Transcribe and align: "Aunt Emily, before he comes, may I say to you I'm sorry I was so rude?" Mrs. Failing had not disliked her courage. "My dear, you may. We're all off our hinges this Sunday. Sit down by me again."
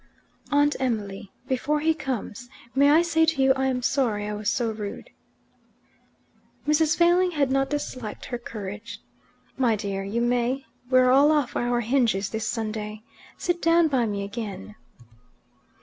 "Aunt 0.51 0.75
Emily, 0.79 1.31
before 1.47 1.79
he 1.81 1.93
comes, 1.93 2.49
may 2.73 2.89
I 2.89 3.03
say 3.03 3.23
to 3.23 3.43
you 3.43 3.53
I'm 3.55 3.83
sorry 3.83 4.27
I 4.27 4.33
was 4.33 4.49
so 4.49 4.71
rude?" 4.71 5.11
Mrs. 6.67 6.97
Failing 6.97 7.29
had 7.29 7.51
not 7.51 7.69
disliked 7.69 8.25
her 8.25 8.39
courage. 8.39 9.03
"My 9.57 9.75
dear, 9.75 10.03
you 10.03 10.21
may. 10.23 10.65
We're 10.89 11.11
all 11.11 11.31
off 11.31 11.55
our 11.55 11.81
hinges 11.81 12.31
this 12.31 12.47
Sunday. 12.47 13.03
Sit 13.37 13.61
down 13.61 13.89
by 13.89 14.07
me 14.07 14.23
again." 14.23 14.73